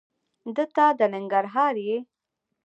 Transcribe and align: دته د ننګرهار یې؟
دته 0.55 0.85
د 0.97 0.99
ننګرهار 1.13 1.75
یې؟ 1.87 1.97